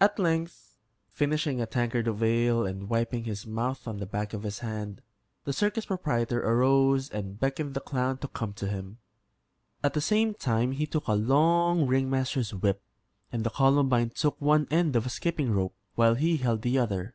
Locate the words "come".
8.28-8.54